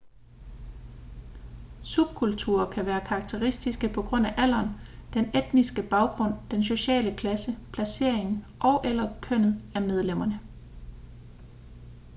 [1.83, 4.69] subkulturer kan være karakteristiske på grund af alderen
[5.13, 10.39] den etniske baggrund den sociale klasse placeringen og/eller kønnet af medlemmerne